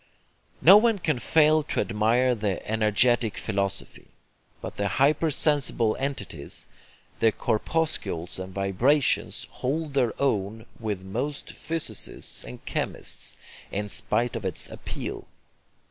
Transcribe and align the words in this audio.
No 0.63 0.77
one 0.77 0.97
can 0.97 1.19
fail 1.19 1.61
to 1.61 1.79
admire 1.79 2.33
the 2.33 2.67
'energetic' 2.67 3.37
philosophy. 3.37 4.07
But 4.59 4.75
the 4.77 4.87
hypersensible 4.97 5.95
entities, 5.99 6.65
the 7.19 7.31
corpuscles 7.31 8.39
and 8.39 8.51
vibrations, 8.51 9.45
hold 9.51 9.93
their 9.93 10.19
own 10.19 10.65
with 10.79 11.03
most 11.03 11.51
physicists 11.51 12.43
and 12.43 12.65
chemists, 12.65 13.37
in 13.71 13.89
spite 13.89 14.35
of 14.35 14.43
its 14.43 14.67
appeal. 14.71 15.27